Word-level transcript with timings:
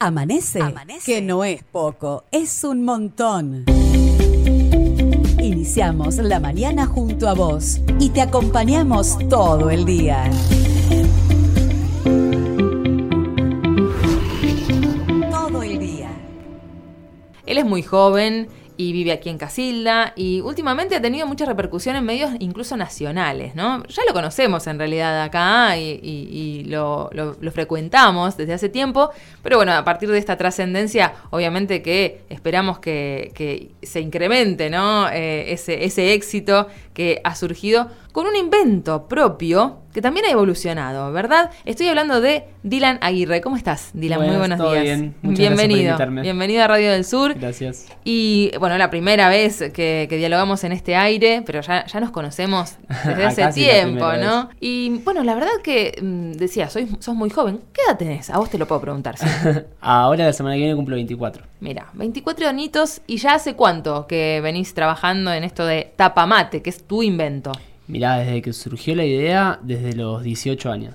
Amanece, 0.00 0.60
que 1.04 1.20
no 1.20 1.42
es 1.42 1.64
poco, 1.64 2.22
es 2.30 2.62
un 2.62 2.84
montón. 2.84 3.64
Iniciamos 5.42 6.18
la 6.18 6.38
mañana 6.38 6.86
junto 6.86 7.28
a 7.28 7.34
vos 7.34 7.80
y 7.98 8.10
te 8.10 8.20
acompañamos 8.20 9.18
todo 9.28 9.70
el 9.70 9.84
día. 9.84 10.30
Todo 15.32 15.64
el 15.64 15.80
día. 15.80 16.10
Él 17.44 17.58
es 17.58 17.64
muy 17.64 17.82
joven 17.82 18.48
y 18.78 18.92
vive 18.92 19.10
aquí 19.10 19.28
en 19.28 19.38
Casilda 19.38 20.12
y 20.14 20.40
últimamente 20.40 20.94
ha 20.94 21.02
tenido 21.02 21.26
mucha 21.26 21.44
repercusión 21.44 21.96
en 21.96 22.04
medios 22.04 22.30
incluso 22.38 22.76
nacionales, 22.76 23.56
¿no? 23.56 23.82
Ya 23.88 24.02
lo 24.06 24.14
conocemos 24.14 24.68
en 24.68 24.78
realidad 24.78 25.20
acá 25.20 25.76
y, 25.76 26.64
lo, 26.68 27.10
frecuentamos 27.52 28.36
desde 28.36 28.54
hace 28.54 28.68
tiempo, 28.68 29.10
pero 29.42 29.56
bueno, 29.56 29.72
a 29.72 29.84
partir 29.84 30.08
de 30.08 30.18
esta 30.18 30.36
trascendencia, 30.36 31.12
obviamente 31.30 31.82
que 31.82 32.22
esperamos 32.28 32.78
que, 32.78 33.72
se 33.82 34.00
incremente, 34.00 34.70
¿no? 34.70 35.08
Eh, 35.08 35.52
ese, 35.52 35.84
ese 35.84 36.12
éxito 36.12 36.68
que 36.94 37.20
ha 37.24 37.34
surgido 37.34 37.88
con 38.12 38.28
un 38.28 38.36
invento 38.36 39.08
propio 39.08 39.78
que 39.98 40.02
también 40.02 40.26
ha 40.26 40.30
evolucionado, 40.30 41.10
¿verdad? 41.10 41.50
Estoy 41.64 41.88
hablando 41.88 42.20
de 42.20 42.44
Dylan 42.62 43.00
Aguirre. 43.00 43.40
¿Cómo 43.40 43.56
estás, 43.56 43.90
Dylan? 43.94 44.20
Muy 44.20 44.36
buenos 44.36 44.60
días. 44.60 44.84
Bien. 44.84 45.16
Bienvenido. 45.22 45.98
Bienvenido 46.22 46.62
a 46.62 46.68
Radio 46.68 46.92
del 46.92 47.04
Sur. 47.04 47.34
Gracias. 47.34 47.86
Y 48.04 48.52
bueno, 48.60 48.78
la 48.78 48.90
primera 48.90 49.28
vez 49.28 49.58
que, 49.74 50.06
dialogamos 50.08 50.62
en 50.62 50.70
este 50.70 50.94
aire, 50.94 51.42
pero 51.44 51.62
ya, 51.62 51.84
ya 51.84 51.98
nos 51.98 52.12
conocemos 52.12 52.76
desde 53.04 53.24
hace 53.24 53.48
tiempo, 53.48 54.12
¿no? 54.12 54.50
Y 54.60 55.00
bueno, 55.02 55.24
la 55.24 55.34
verdad 55.34 55.48
que 55.64 55.98
mm, 56.00 56.34
decía, 56.34 56.70
soy, 56.70 56.88
sos 57.00 57.16
muy 57.16 57.30
joven. 57.30 57.58
¿Qué 57.72 57.80
edad 57.88 57.98
tenés? 57.98 58.30
A 58.30 58.38
vos 58.38 58.48
te 58.48 58.56
lo 58.56 58.68
puedo 58.68 58.80
preguntar. 58.80 59.16
Ahora 59.80 60.26
la 60.26 60.32
semana 60.32 60.54
que 60.54 60.60
viene 60.60 60.76
cumplo 60.76 60.94
24. 60.94 61.42
Mira, 61.58 61.88
24 61.94 62.46
añitos 62.46 63.00
y 63.08 63.16
ya 63.16 63.34
hace 63.34 63.56
cuánto 63.56 64.06
que 64.06 64.38
venís 64.44 64.74
trabajando 64.74 65.32
en 65.32 65.42
esto 65.42 65.66
de 65.66 65.92
tapamate, 65.96 66.62
que 66.62 66.70
es 66.70 66.84
tu 66.84 67.02
invento. 67.02 67.50
Mirá, 67.88 68.18
desde 68.18 68.42
que 68.42 68.52
surgió 68.52 68.94
la 68.94 69.04
idea, 69.04 69.58
desde 69.62 69.94
los 69.94 70.22
18 70.22 70.70
años. 70.70 70.94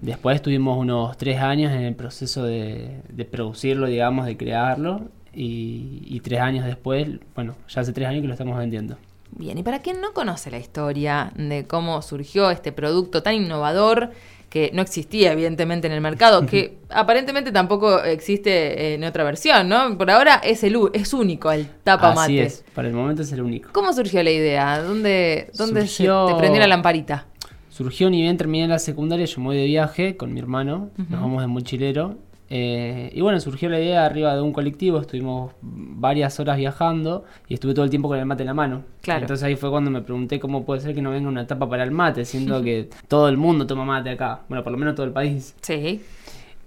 Después 0.00 0.40
tuvimos 0.40 0.78
unos 0.78 1.16
3 1.18 1.40
años 1.40 1.72
en 1.72 1.82
el 1.82 1.94
proceso 1.94 2.44
de, 2.44 3.02
producirlo, 3.30 3.86
digamos, 3.86 4.26
de 4.26 4.36
crearlo. 4.36 5.08
Y, 5.36 6.04
y, 6.06 6.20
tres 6.20 6.38
años 6.38 6.64
después, 6.64 7.08
bueno, 7.34 7.56
ya 7.68 7.80
hace 7.80 7.92
tres 7.92 8.06
años 8.06 8.22
que 8.22 8.28
lo 8.28 8.34
estamos 8.34 8.56
vendiendo. 8.56 8.96
Bien, 9.32 9.58
y 9.58 9.64
para 9.64 9.80
quien 9.80 10.00
no 10.00 10.12
conoce 10.12 10.48
la 10.48 10.58
historia 10.58 11.32
de 11.34 11.66
cómo 11.66 12.00
surgió 12.02 12.52
este 12.52 12.70
producto 12.70 13.24
tan 13.24 13.34
innovador, 13.34 14.12
que 14.54 14.70
no 14.72 14.82
existía 14.82 15.32
evidentemente 15.32 15.88
en 15.88 15.92
el 15.92 16.00
mercado, 16.00 16.46
que 16.46 16.78
aparentemente 16.88 17.50
tampoco 17.50 18.04
existe 18.04 18.94
en 18.94 19.02
otra 19.02 19.24
versión, 19.24 19.68
¿no? 19.68 19.98
Por 19.98 20.12
ahora 20.12 20.36
es 20.44 20.62
el 20.62 20.78
es 20.92 21.12
único 21.12 21.50
el 21.50 21.66
tapa 21.82 22.12
Así 22.12 22.38
es, 22.38 22.64
para 22.72 22.86
el 22.86 22.94
momento 22.94 23.22
es 23.22 23.32
el 23.32 23.42
único. 23.42 23.70
¿Cómo 23.72 23.92
surgió 23.92 24.22
la 24.22 24.30
idea? 24.30 24.80
¿Dónde, 24.80 25.50
dónde 25.54 25.82
te 25.82 26.34
prendió 26.38 26.60
la 26.60 26.68
lamparita? 26.68 27.26
Surgió 27.68 28.08
ni 28.10 28.22
bien 28.22 28.36
terminé 28.36 28.68
la 28.68 28.78
secundaria, 28.78 29.26
yo 29.26 29.40
me 29.40 29.46
voy 29.46 29.56
de 29.56 29.64
viaje 29.64 30.16
con 30.16 30.32
mi 30.32 30.38
hermano, 30.38 30.90
nos 30.96 31.20
vamos 31.20 31.42
de 31.42 31.48
mochilero 31.48 32.16
eh, 32.50 33.10
y 33.14 33.20
bueno, 33.20 33.40
surgió 33.40 33.68
la 33.68 33.80
idea 33.80 34.04
arriba 34.04 34.34
de 34.34 34.42
un 34.42 34.52
colectivo, 34.52 35.00
estuvimos 35.00 35.52
varias 35.62 36.38
horas 36.40 36.56
viajando 36.56 37.24
y 37.48 37.54
estuve 37.54 37.72
todo 37.72 37.84
el 37.84 37.90
tiempo 37.90 38.08
con 38.08 38.18
el 38.18 38.26
mate 38.26 38.42
en 38.42 38.48
la 38.48 38.54
mano. 38.54 38.82
Claro. 39.00 39.22
Entonces 39.22 39.44
ahí 39.44 39.56
fue 39.56 39.70
cuando 39.70 39.90
me 39.90 40.02
pregunté 40.02 40.38
cómo 40.38 40.64
puede 40.64 40.80
ser 40.80 40.94
que 40.94 41.02
no 41.02 41.10
venga 41.10 41.28
una 41.28 41.46
tapa 41.46 41.68
para 41.68 41.84
el 41.84 41.90
mate, 41.90 42.24
siendo 42.24 42.62
que 42.64 42.90
todo 43.08 43.28
el 43.28 43.36
mundo 43.36 43.66
toma 43.66 43.84
mate 43.84 44.10
acá, 44.10 44.42
bueno, 44.48 44.62
por 44.62 44.72
lo 44.72 44.78
menos 44.78 44.94
todo 44.94 45.06
el 45.06 45.12
país. 45.12 45.54
Sí. 45.62 46.02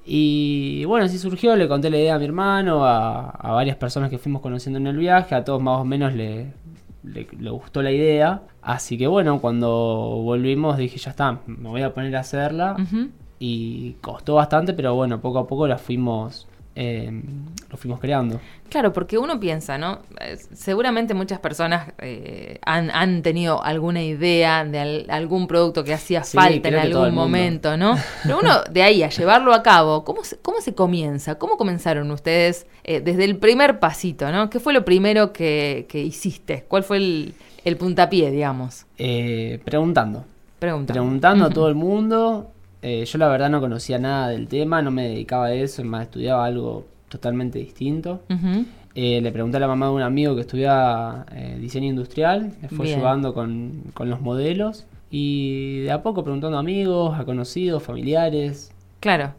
Y 0.06 0.86
bueno, 0.86 1.06
así 1.06 1.18
surgió, 1.20 1.56
le 1.56 1.68
conté 1.68 1.90
la 1.90 1.98
idea 1.98 2.16
a 2.16 2.20
mi 2.20 2.26
hermano, 2.26 2.86
a, 2.86 3.52
varias 3.52 3.76
personas 3.76 4.10
que 4.10 4.18
fuimos 4.18 4.42
conociendo 4.42 4.80
en 4.80 4.88
el 4.88 4.98
viaje, 4.98 5.36
a 5.36 5.44
todos 5.44 5.62
más 5.62 5.82
o 5.82 5.86
menos 5.86 6.14
le, 6.14 6.54
le, 7.04 7.50
gustó 7.50 7.82
la 7.82 7.92
idea. 7.92 8.42
Así 8.62 8.98
que 8.98 9.06
bueno, 9.06 9.42
cuando 9.42 9.68
volvimos 10.24 10.78
dije, 10.78 10.98
ya 10.98 11.12
está, 11.12 11.40
me 11.46 11.70
voy 11.70 11.82
a 11.82 11.94
poner 11.94 12.16
a 12.16 12.22
hacerla 12.22 12.78
y 13.40 13.94
costó 14.02 14.36
bastante, 14.36 14.74
pero 14.74 14.96
bueno, 14.96 15.22
poco 15.22 15.40
a 15.40 15.48
poco 15.48 15.68
la 15.68 15.78
fuimos, 15.78 16.48
eh, 16.76 17.12
lo 17.70 17.78
fuimos 17.78 18.00
creando. 18.00 18.40
Claro, 18.70 18.92
porque 18.94 19.18
uno 19.18 19.40
piensa, 19.40 19.78
¿no? 19.78 20.00
Eh, 20.20 20.38
seguramente 20.54 21.14
muchas 21.14 21.40
personas 21.40 21.94
eh, 22.00 22.60
han, 22.66 23.22
tenido 23.22 23.64
alguna 23.64 24.04
idea 24.04 24.66
de 24.66 25.06
algún 25.10 25.48
producto 25.48 25.84
que 25.84 25.94
hacía 25.94 26.24
falta 26.24 26.70
en 26.70 26.76
algún 26.76 27.14
momento, 27.14 27.78
¿no? 27.78 27.96
Pero 28.24 28.40
uno 28.40 28.64
de 28.72 28.82
ahí 28.82 29.04
a 29.04 29.10
llevarlo 29.10 29.54
a 29.54 29.62
cabo, 29.62 30.04
¿cómo 30.04 30.24
se, 30.24 30.38
cómo 30.38 30.62
se 30.62 30.74
comienza? 30.74 31.36
¿Cómo 31.36 31.58
comenzaron 31.58 32.10
ustedes 32.12 32.66
desde 32.84 33.26
el 33.26 33.38
primer 33.38 33.80
pasito, 33.80 34.32
¿no? 34.32 34.50
¿Qué 34.50 34.60
fue 34.60 34.74
lo 34.74 34.84
primero 34.84 35.32
que, 35.32 35.86
hiciste? 35.94 36.66
¿Cuál 36.68 36.84
fue 36.84 36.98
el, 36.98 37.34
el 37.66 37.78
puntapié, 37.78 38.32
digamos? 38.32 38.86
preguntando. 38.98 40.26
Preguntando. 40.60 40.94
Preguntando 40.94 41.46
a 41.46 41.50
todo 41.52 41.68
el 41.68 41.76
mundo, 41.76 42.52
eh, 42.82 43.06
yo 43.06 43.18
la 43.18 43.28
verdad 43.28 43.50
no 43.50 43.60
conocía 43.60 43.98
nada 43.98 44.30
del 44.30 44.48
tema, 44.48 44.82
no 44.82 44.92
me 44.92 45.10
dedicaba 45.10 45.48
a 45.48 45.54
eso, 45.54 45.84
más 45.84 46.04
estudiaba 46.04 46.46
algo 46.46 46.86
totalmente 47.10 47.60
distinto. 47.60 48.22
Eh, 48.94 49.22
le 49.22 49.32
pregunté 49.32 49.58
a 49.58 49.60
la 49.60 49.68
mamá 49.68 49.88
de 49.88 49.94
un 49.94 50.02
amigo 50.02 50.36
que 50.36 50.42
estudiaba 50.42 51.26
eh, 51.32 51.58
diseño 51.60 51.88
industrial, 51.88 52.54
me 52.62 52.70
fue 52.70 52.94
ayudando 52.94 53.34
con, 53.34 53.94
los 54.00 54.22
modelos 54.22 54.86
y 55.10 55.82
de 55.82 55.92
a 55.92 56.04
poco 56.04 56.24
preguntando 56.24 56.58
a 56.58 56.60
amigos, 56.60 57.18
a 57.18 57.26
conocidos, 57.26 57.82
familiares. 57.84 58.72
Claro. 59.00 59.34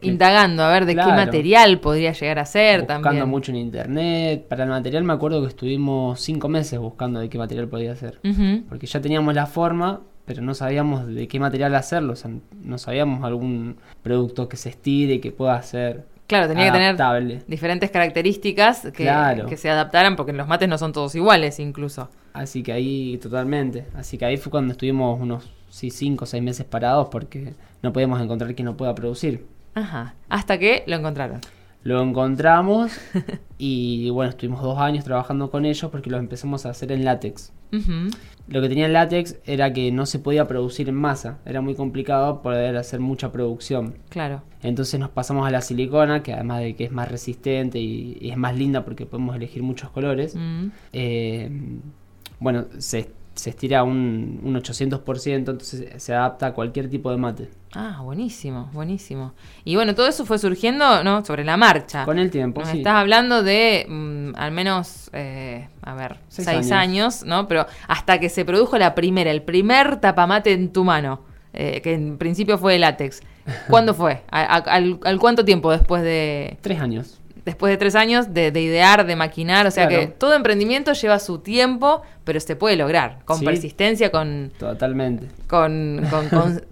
indagando 0.00 0.62
a 0.62 0.70
ver 0.70 0.86
de 0.86 0.94
qué 0.94 1.06
material 1.06 1.80
podría 1.80 2.12
llegar 2.12 2.38
a 2.38 2.46
ser 2.46 2.80
buscando 2.80 3.02
también. 3.02 3.28
mucho 3.28 3.52
en 3.52 3.58
internet. 3.58 4.46
Para 4.48 4.64
el 4.64 4.70
material 4.70 5.04
me 5.04 5.12
acuerdo 5.12 5.40
que 5.42 5.48
estuvimos 5.48 6.20
cinco 6.20 6.48
meses 6.48 6.78
buscando 6.78 7.20
de 7.20 7.28
qué 7.28 7.38
material 7.38 7.68
podía 7.68 7.96
ser. 7.96 8.20
Porque 8.68 8.86
ya 8.86 9.00
teníamos 9.00 9.34
la 9.34 9.46
forma, 9.46 10.02
pero 10.26 10.42
no 10.42 10.52
sabíamos 10.54 11.06
de 11.06 11.28
qué 11.28 11.40
material 11.40 11.74
hacerlo, 11.74 12.12
o 12.12 12.16
sea, 12.16 12.30
no 12.62 12.78
sabíamos 12.78 13.24
algún 13.24 13.76
producto 14.02 14.48
que 14.48 14.56
se 14.58 14.68
estire, 14.68 15.20
que 15.20 15.32
pueda 15.32 15.60
ser 15.62 16.04
Claro, 16.26 16.48
tenía 16.48 16.72
que 16.72 16.72
tener 16.72 17.44
diferentes 17.46 17.90
características 17.90 18.88
que, 18.92 19.08
que, 19.48 19.56
se 19.56 19.70
adaptaran, 19.70 20.16
porque 20.16 20.32
los 20.32 20.48
mates 20.48 20.68
no 20.68 20.76
son 20.76 20.92
todos 20.92 21.14
iguales 21.14 21.60
incluso. 21.60 22.08
Así 22.32 22.62
que 22.62 22.72
ahí, 22.72 23.18
totalmente. 23.18 23.86
Así 23.94 24.18
que 24.18 24.24
ahí 24.24 24.36
fue 24.36 24.50
cuando 24.50 24.72
estuvimos 24.72 25.20
unos 25.20 25.48
sí, 25.70 25.90
cinco 25.90 26.24
o 26.24 26.26
seis 26.26 26.42
meses 26.42 26.66
parados 26.66 27.08
porque 27.10 27.54
no 27.82 27.92
podíamos 27.92 28.20
encontrar 28.20 28.54
quien 28.54 28.66
no 28.66 28.76
pueda 28.76 28.94
producir. 28.94 29.46
Ajá. 29.74 30.14
Hasta 30.28 30.58
que 30.58 30.82
lo 30.86 30.96
encontraron. 30.96 31.40
Lo 31.84 32.02
encontramos 32.02 32.92
y 33.58 34.10
bueno, 34.10 34.30
estuvimos 34.30 34.60
dos 34.62 34.78
años 34.78 35.04
trabajando 35.04 35.50
con 35.50 35.64
ellos 35.64 35.88
porque 35.90 36.10
lo 36.10 36.18
empezamos 36.18 36.66
a 36.66 36.70
hacer 36.70 36.90
en 36.90 37.04
látex. 37.04 37.52
Lo 37.70 38.62
que 38.62 38.68
tenía 38.68 38.86
el 38.86 38.92
látex 38.92 39.36
era 39.44 39.72
que 39.72 39.90
no 39.90 40.06
se 40.06 40.20
podía 40.20 40.46
producir 40.46 40.88
en 40.88 40.94
masa, 40.94 41.38
era 41.44 41.60
muy 41.60 41.74
complicado 41.74 42.42
poder 42.42 42.76
hacer 42.76 43.00
mucha 43.00 43.32
producción. 43.32 43.96
Claro. 44.08 44.42
Entonces 44.62 45.00
nos 45.00 45.10
pasamos 45.10 45.46
a 45.46 45.50
la 45.50 45.60
silicona, 45.60 46.22
que 46.22 46.32
además 46.32 46.60
de 46.60 46.76
que 46.76 46.84
es 46.84 46.92
más 46.92 47.10
resistente 47.10 47.78
y, 47.80 48.18
es 48.30 48.36
más 48.36 48.56
linda 48.56 48.84
porque 48.84 49.04
podemos 49.04 49.34
elegir 49.34 49.62
muchos 49.62 49.90
colores, 49.90 50.36
eh, 50.92 51.50
bueno, 52.38 52.66
se 52.78 53.10
se 53.36 53.50
estira 53.50 53.84
un, 53.84 54.40
un 54.42 54.54
800%, 54.54 55.34
entonces 55.34 56.02
se 56.02 56.14
adapta 56.14 56.48
a 56.48 56.54
cualquier 56.54 56.88
tipo 56.88 57.10
de 57.10 57.16
mate. 57.18 57.50
Ah, 57.74 58.00
buenísimo, 58.02 58.70
buenísimo. 58.72 59.34
Y 59.64 59.76
bueno, 59.76 59.94
todo 59.94 60.08
eso 60.08 60.24
fue 60.24 60.38
surgiendo, 60.38 61.04
¿no? 61.04 61.24
Sobre 61.24 61.44
la 61.44 61.56
marcha. 61.56 62.04
Con 62.04 62.18
el 62.18 62.30
tiempo, 62.30 62.64
sí. 62.64 62.78
Estás 62.78 62.94
hablando 62.94 63.42
de 63.42 63.86
mm, 63.88 64.30
al 64.36 64.52
menos, 64.52 65.10
eh, 65.12 65.68
a 65.82 65.94
ver, 65.94 66.16
seis, 66.28 66.72
años. 66.72 67.22
¿no? 67.24 67.46
Pero 67.46 67.66
hasta 67.86 68.18
que 68.18 68.30
se 68.30 68.44
produjo 68.44 68.78
la 68.78 68.94
primera, 68.94 69.30
el 69.30 69.42
primer 69.42 70.00
tapamate 70.00 70.52
en 70.52 70.72
tu 70.72 70.84
mano, 70.84 71.20
eh, 71.52 71.80
que 71.82 71.92
en 71.92 72.16
principio 72.16 72.56
fue 72.56 72.72
de 72.72 72.78
látex. 72.78 73.20
¿Cuándo 73.68 73.94
fue? 73.94 74.22
al, 74.30 74.98
¿Al 75.04 75.18
cuánto 75.20 75.44
tiempo 75.44 75.70
después 75.70 76.02
de...? 76.02 76.58
Tres 76.62 76.80
años 76.80 77.20
después 77.46 77.70
de 77.70 77.76
tres 77.78 77.94
años 77.94 78.34
de, 78.34 78.48
idear, 78.48 79.06
de 79.06 79.14
maquinar, 79.14 79.66
o 79.68 79.70
sea 79.70 79.86
que 79.86 80.08
todo 80.08 80.34
emprendimiento 80.34 80.92
lleva 80.92 81.20
su 81.20 81.38
tiempo, 81.38 82.02
pero 82.24 82.40
se 82.40 82.56
puede 82.56 82.76
lograr, 82.76 83.20
con 83.24 83.40
persistencia, 83.40 84.10
con... 84.10 84.52
Totalmente. 84.58 85.28
Con, 85.46 86.04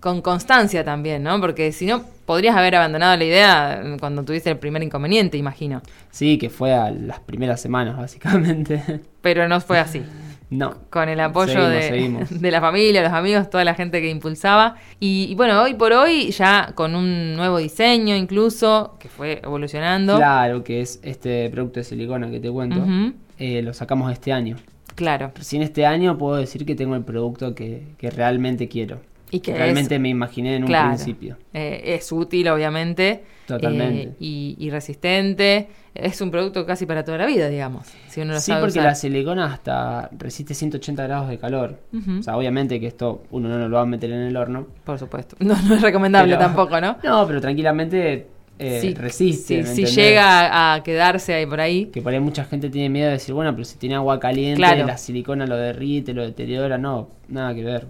con, 0.01 0.21
constancia 0.21 0.85
también, 0.85 1.23
¿no? 1.23 1.41
Porque 1.41 1.71
si 1.71 1.87
no, 1.87 2.05
podrías 2.27 2.57
haber 2.57 2.75
abandonado 2.75 3.17
la 3.17 3.25
idea 3.25 3.83
cuando 4.01 4.25
tuviste 4.25 4.51
el 4.51 4.59
primer 4.59 4.83
inconveniente, 4.83 5.39
imagino. 5.39 5.81
Sí, 6.11 6.39
que 6.39 6.51
fue 6.51 6.73
a 6.73 6.91
las 6.91 7.21
primeras 7.21 7.61
semanas, 7.61 7.97
básicamente. 7.97 9.01
Pero 9.23 9.47
no 9.47 9.61
fue 9.61 9.79
así. 9.79 10.03
No. 10.55 10.77
Con 10.91 11.09
el 11.09 11.19
apoyo 11.19 11.69
de, 11.69 12.27
de, 12.31 12.51
la 12.51 12.61
familia, 12.61 13.03
los 13.03 13.13
amigos, 13.13 13.51
toda 13.51 13.65
la 13.65 13.75
gente 13.75 14.01
que 14.01 14.09
impulsaba. 14.09 14.77
Y, 15.01 15.35
bueno, 15.35 15.61
hoy 15.61 15.75
por 15.75 15.93
hoy 15.93 16.31
ya 16.31 16.71
con 16.75 16.95
un 16.95 17.35
nuevo 17.35 17.59
diseño 17.59 18.15
incluso, 18.15 18.97
que 19.01 19.09
fue 19.09 19.41
evolucionando. 19.43 20.17
Claro, 20.17 20.63
que 20.63 20.81
es 20.81 21.01
este 21.03 21.51
producto 21.51 21.81
de 21.81 21.85
silicona 21.85 22.31
que 22.31 22.39
te 22.39 22.51
cuento. 22.51 22.85
Eh, 23.39 23.63
lo 23.63 23.75
sacamos 23.75 24.13
este 24.13 24.33
año. 24.33 24.57
Claro. 24.95 25.33
Recién 25.35 25.63
este 25.63 25.87
año 25.87 26.17
puedo 26.17 26.37
decir 26.37 26.65
que 26.65 26.77
tengo 26.77 26.95
el 26.95 27.03
producto 27.03 27.55
que, 27.55 27.83
realmente 28.01 28.69
quiero. 28.69 29.01
Y 29.31 29.41
que 29.41 29.55
realmente 29.55 29.99
me 29.99 30.09
imaginé 30.09 30.57
en 30.57 30.65
un 30.65 30.71
principio. 30.71 31.37
Eh, 31.53 31.83
es 31.85 32.11
útil, 32.13 32.49
obviamente. 32.49 33.25
Totalmente. 33.47 34.03
Eh, 34.21 34.57
y, 34.59 34.71
resistente. 34.71 35.69
Es 35.95 36.21
un 36.21 36.31
producto 36.31 36.65
casi 36.67 36.87
para 36.87 37.05
toda 37.05 37.19
la 37.19 37.27
vida, 37.27 37.49
digamos. 37.49 37.87
Si 38.09 38.21
uno 38.21 38.35
lo 38.35 38.41
sí, 38.41 38.53
porque 38.59 38.81
la 38.81 38.95
silicona 38.95 39.53
hasta 39.53 40.09
resiste 40.19 40.55
180 40.55 41.03
grados 41.05 41.29
de 41.29 41.39
calor. 41.39 41.79
O 42.19 42.23
sea, 42.23 42.37
obviamente 42.37 42.81
que 42.81 42.87
esto 42.87 43.25
uno 43.31 43.49
no 43.49 43.69
lo 43.69 43.77
va 43.77 43.83
a 43.83 43.87
meter 43.87 44.11
en 44.11 44.23
el 44.23 44.37
horno. 44.37 44.67
Por 44.85 44.99
supuesto. 44.99 45.37
No, 45.45 45.61
no 45.69 45.75
es 45.75 45.83
recomendable 45.83 46.37
tampoco, 46.37 46.81
¿no? 46.81 46.97
No, 47.05 47.27
pero 47.27 47.41
tranquilamente 47.41 48.27
eh, 48.59 48.95
resiste. 48.97 49.67
si 49.67 49.85
llega 49.85 50.75
a 50.75 50.83
quedarse 50.83 51.35
ahí 51.35 51.47
por 51.47 51.61
ahí. 51.61 51.87
Que 51.87 52.01
por 52.01 52.13
ahí 52.13 52.21
mucha 52.21 52.45
gente 52.45 52.71
tiene 52.71 52.89
miedo 52.89 53.07
de 53.07 53.15
decir, 53.15 53.35
bueno, 53.35 53.53
pero 53.53 53.65
si 53.65 53.77
tiene 53.79 53.97
agua 53.97 54.19
caliente, 54.19 54.61
la 54.61 54.97
silicona 54.97 55.47
lo 55.47 55.57
derrite, 55.57 56.15
lo 56.15 56.23
deteriora. 56.23 56.79
No, 56.79 57.09
nada 57.29 57.55
que 57.55 57.63
ver 57.63 57.87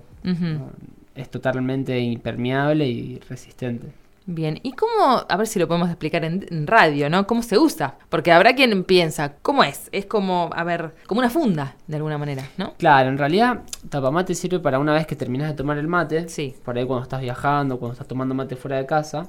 es 1.14 1.30
totalmente 1.30 1.98
impermeable 1.98 2.86
y 2.86 3.18
resistente. 3.28 4.04
Bien, 4.26 4.58
¿y 4.62 4.72
cómo, 4.72 5.22
a 5.28 5.36
ver 5.36 5.46
si 5.46 5.58
lo 5.58 5.68
podemos 5.68 5.90
explicar 5.90 6.24
en, 6.24 6.66
radio, 6.66 7.10
¿no? 7.10 7.26
¿Cómo 7.26 7.42
se 7.42 7.58
usa? 7.58 7.98
Porque 8.08 8.32
habrá 8.32 8.54
quien 8.54 8.82
piensa, 8.84 9.34
¿cómo 9.42 9.62
es? 9.64 9.90
Es 9.92 10.06
como, 10.06 10.48
a 10.54 10.64
ver, 10.64 10.94
como 11.06 11.18
una 11.18 11.28
funda, 11.28 11.76
de 11.86 11.96
alguna 11.96 12.16
manera, 12.16 12.48
¿no? 12.56 12.72
Claro, 12.78 13.10
en 13.10 13.18
realidad, 13.18 13.64
tapamate 13.90 14.34
sirve 14.34 14.60
para 14.60 14.78
una 14.78 14.94
vez 14.94 15.06
que 15.06 15.14
terminas 15.14 15.48
de 15.48 15.54
tomar 15.54 15.76
el 15.76 15.88
mate. 15.88 16.26
Sí. 16.30 16.54
Por 16.64 16.78
ahí 16.78 16.86
cuando 16.86 17.02
estás 17.02 17.20
viajando, 17.20 17.78
cuando 17.78 17.92
estás 17.92 18.08
tomando 18.08 18.34
mate 18.34 18.56
fuera 18.56 18.78
de 18.78 18.86
casa. 18.86 19.28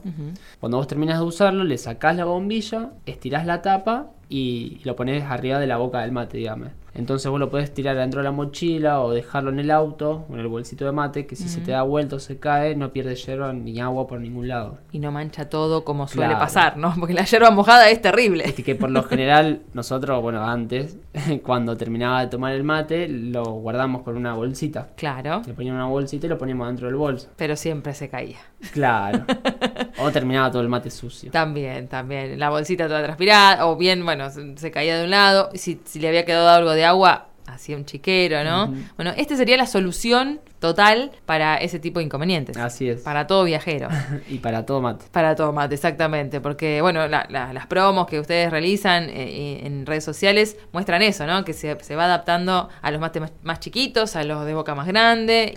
Cuando 0.62 0.78
vos 0.78 0.88
terminas 0.88 1.20
de 1.20 1.26
usarlo, 1.26 1.66
le 1.66 1.78
sacás 1.78 2.16
la 2.16 2.24
bombilla, 2.24 2.92
estirás 3.06 3.46
la 3.46 3.62
tapa 3.62 4.12
y 4.30 4.80
lo 4.86 4.96
pones 4.96 5.26
arriba 5.26 5.60
de 5.60 5.68
la 5.68 5.76
boca 5.76 6.02
del 6.02 6.14
mate, 6.14 6.38
digamos. 6.38 6.70
Entonces 6.96 7.30
vos 7.30 7.40
lo 7.40 7.50
podés 7.50 7.74
tirar 7.74 7.98
dentro 7.98 8.22
de 8.22 8.24
la 8.24 8.32
mochila 8.32 9.02
o 9.02 9.12
dejarlo 9.12 9.52
en 9.52 9.60
el 9.60 9.70
auto 9.70 10.26
o 10.30 10.34
en 10.34 10.40
el 10.40 10.48
bolsito 10.48 10.86
de 10.86 10.94
mate, 10.94 11.28
que 11.28 11.36
si 11.36 11.50
se 11.50 11.60
te 11.60 11.72
da 11.72 11.84
vuelta 11.84 12.16
o 12.16 12.20
se 12.20 12.40
cae, 12.40 12.76
no 12.76 12.92
pierde 12.92 13.16
hierba 13.16 13.52
ni 13.52 13.80
agua 13.82 14.08
por 14.08 14.20
ningún 14.22 14.48
lado. 14.48 14.78
Y 14.94 15.00
no 15.00 15.12
mancha 15.12 15.50
todo 15.50 15.84
como 15.84 16.08
suele 16.08 16.36
pasar, 16.36 16.78
¿no? 16.78 16.94
Porque 16.98 17.14
la 17.14 17.26
hierba 17.26 17.52
mojada 17.52 17.90
es 17.90 18.02
terrible. 18.02 18.46
Es 18.46 18.56
que 18.56 18.76
por 18.76 18.90
lo 18.90 19.04
general 19.04 19.62
nosotros, 19.74 20.22
bueno, 20.22 20.44
antes, 20.44 20.98
cuando 21.44 21.76
terminaba 21.76 22.22
de 22.22 22.28
tomar 22.28 22.54
el 22.54 22.64
mate, 22.64 23.10
lo 23.10 23.44
guardamos 23.44 24.04
con 24.04 24.16
una 24.16 24.34
bolsita. 24.34 24.90
Claro. 24.96 25.42
Le 25.46 25.54
poníamos 25.54 25.80
una 25.80 25.90
bolsita 25.90 26.28
y 26.28 26.30
lo 26.30 26.38
poníamos 26.38 26.68
dentro 26.68 26.88
del 26.88 26.96
bolso. 26.96 27.30
Pero 27.36 27.58
siempre 27.58 27.94
se 27.94 28.08
caía. 28.08 28.40
Claro. 28.72 29.26
o 30.00 30.12
terminaba 30.12 30.50
todo 30.50 30.62
el 30.62 30.70
mate 30.70 30.90
sucio. 30.90 31.32
También, 31.32 31.90
también. 31.90 32.40
La 32.40 32.50
bolsita 32.50 32.88
toda 32.88 33.04
transpirada, 33.04 33.68
o 33.68 33.76
bien, 33.76 34.06
bueno, 34.06 34.30
se, 34.30 34.72
caía 34.72 34.98
de 34.98 35.04
un 35.04 35.12
lado. 35.12 35.50
Si, 35.56 35.82
si 35.84 36.00
le 36.00 36.08
había 36.08 36.24
quedado 36.24 36.48
algo 36.50 36.72
de 36.72 36.85
agua, 36.86 37.28
hacía 37.48 37.78
un 37.78 37.86
chiquero, 37.86 38.44
¿no? 38.44 38.74
Bueno, 38.96 39.12
esta 39.18 39.36
sería 39.36 39.58
la 39.58 39.66
solución 39.66 40.40
total 40.60 41.12
para 41.26 41.58
ese 41.58 41.80
tipo 41.80 42.00
de 42.00 42.06
inconvenientes. 42.06 42.58
Así 42.58 42.90
es. 42.90 43.02
Para 43.02 43.28
todo 43.28 43.44
viajero. 43.44 43.88
y 44.30 44.40
para 44.40 44.66
todo 44.66 44.82
mate. 44.82 45.06
Para 45.12 45.36
todo 45.36 45.54
mate, 45.54 45.76
exactamente. 45.76 46.42
Porque, 46.42 46.82
bueno, 46.82 47.08
las 47.08 47.68
promos 47.68 48.08
que 48.08 48.20
ustedes 48.20 48.50
realizan 48.50 49.10
eh, 49.10 49.62
en 49.66 49.86
redes 49.86 50.04
sociales 50.04 50.58
muestran 50.72 51.02
eso, 51.02 51.26
¿no? 51.26 51.44
Que 51.46 51.54
se, 51.54 51.96
va 51.96 52.06
adaptando 52.06 52.70
a 52.82 52.92
los 52.92 53.00
mates 53.00 53.24
más, 53.44 53.60
chiquitos, 53.60 54.16
a 54.16 54.24
los 54.24 54.46
de 54.46 54.54
boca 54.54 54.76
más 54.76 54.88
grande 54.88 55.54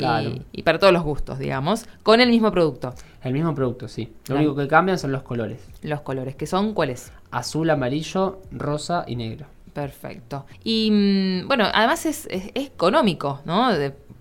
y, 0.53 0.63
para 0.63 0.79
todos 0.79 0.93
los 0.93 1.03
gustos, 1.03 1.39
digamos, 1.39 1.87
con 2.03 2.21
el 2.21 2.29
mismo 2.29 2.51
producto. 2.53 2.95
El 3.23 3.33
mismo 3.33 3.55
producto, 3.55 3.89
sí. 3.89 4.13
Lo 4.29 4.37
único 4.37 4.55
que 4.55 4.69
cambian 4.69 4.99
son 4.99 5.13
los 5.13 5.23
colores. 5.23 5.61
Los 5.83 6.03
colores, 6.03 6.37
que 6.37 6.47
son 6.47 6.75
cuáles? 6.75 7.13
Azul, 7.31 7.71
amarillo, 7.71 8.41
rosa 8.53 9.05
y 9.07 9.17
negro. 9.17 9.47
Perfecto. 9.79 10.45
Y 10.65 10.91
mm, 10.91 11.47
bueno, 11.47 11.67
además 11.73 12.05
es, 12.05 12.27
económico, 12.55 13.43
¿no? 13.45 13.71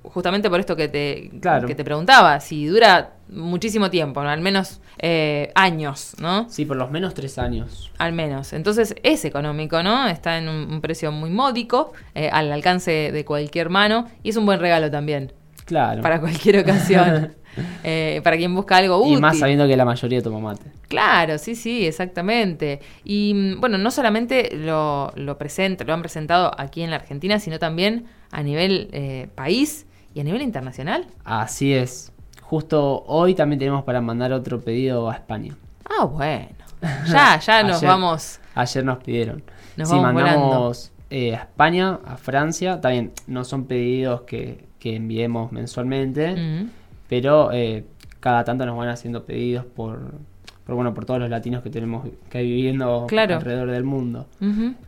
justamente 0.04 0.50
por 0.50 0.60
esto 0.60 0.76
que 0.76 0.88
te, 0.88 1.32
que 1.66 1.76
te 1.76 1.84
preguntaba, 1.84 2.40
si 2.40 2.68
dura 2.68 3.16
muchísimo 3.28 3.90
tiempo, 3.90 4.22
al 4.22 4.40
menos 4.40 4.80
eh, 5.00 5.52
años, 5.56 6.16
¿no? 6.20 6.48
Sí, 6.50 6.64
por 6.64 6.78
lo 6.78 6.88
menos 6.90 7.16
tres 7.16 7.40
años. 7.40 7.92
Al 7.98 8.14
menos. 8.14 8.54
Entonces 8.54 8.96
es 9.02 9.26
económico, 9.26 9.82
¿no? 9.82 10.08
Está 10.08 10.38
en 10.38 10.48
un, 10.48 10.80
precio 10.80 11.12
muy 11.12 11.32
módico, 11.32 11.92
eh, 12.14 12.30
al 12.32 12.52
alcance 12.52 13.12
de 13.12 13.26
cualquier 13.26 13.70
mano, 13.70 14.08
y 14.22 14.30
es 14.30 14.38
un 14.38 14.46
buen 14.46 14.60
regalo 14.60 14.92
también. 14.92 15.34
Claro. 15.66 16.04
Para 16.04 16.20
cualquier 16.20 16.60
ocasión. 16.60 17.36
Eh, 17.84 18.22
para 18.24 18.38
quien 18.38 18.54
busca 18.54 18.78
algo 18.78 18.98
útil. 18.98 19.18
Y 19.18 19.22
más 19.22 19.40
sabiendo 19.40 19.68
que 19.68 19.78
la 19.78 19.86
mayoría 19.86 20.22
toma 20.22 20.40
mate. 20.40 20.72
Claro, 20.88 21.38
sí, 21.38 21.56
sí, 21.56 21.86
exactamente. 21.86 22.82
Y 23.06 23.34
mm, 23.34 23.62
bueno, 23.62 23.78
no 23.78 23.92
solamente 23.92 24.50
lo, 24.56 25.12
lo, 25.16 25.38
lo 25.38 25.94
han 25.94 26.02
presentado 26.02 26.52
aquí 26.58 26.82
en 26.82 26.90
la 26.90 26.98
Argentina, 26.98 27.40
sino 27.40 27.60
también 27.60 28.08
a 28.32 28.44
nivel 28.44 28.90
eh, 28.92 29.30
país 29.36 29.86
y 30.14 30.20
a 30.20 30.24
nivel 30.24 30.42
internacional. 30.42 31.08
Así 31.24 31.74
es. 31.74 32.12
Justo 32.42 33.04
hoy 33.08 33.36
también 33.36 33.60
tenemos 33.60 33.84
para 33.84 34.02
mandar 34.02 34.34
otro 34.34 34.60
pedido 34.60 35.10
a 35.10 35.14
España. 35.14 35.56
Ah, 35.86 36.06
bueno. 36.06 36.50
Ya, 37.08 37.40
ya 37.40 37.64
nos 37.68 37.82
vamos. 37.82 38.40
Ayer 38.56 38.84
nos 38.84 38.98
pidieron. 39.04 39.44
Nos 39.76 39.90
sí, 39.90 39.96
mandamos 39.96 40.92
eh, 41.10 41.36
a 41.36 41.40
España, 41.40 42.00
a 42.06 42.18
Francia. 42.18 42.82
También 42.82 43.12
no 43.28 43.44
son 43.44 43.66
pedidos 43.66 44.22
que, 44.22 44.66
que 44.80 44.96
enviemos 44.96 45.52
mensualmente 45.52 46.68
pero 47.08 47.52
eh, 47.52 47.86
cada 48.20 48.44
tanto 48.44 48.66
nos 48.66 48.78
van 48.78 48.90
haciendo 48.90 49.24
pedidos 49.24 49.66
por, 49.66 50.12
por, 50.66 50.76
bueno, 50.76 50.94
por 50.94 51.06
todos 51.06 51.20
los 51.20 51.30
latinos 51.30 51.64
que 51.64 51.70
tenemos 51.70 52.08
que 52.30 52.38
hay 52.40 52.48
viviendo 52.48 53.08
alrededor 53.10 53.72
del 53.72 53.84
mundo. 53.84 54.28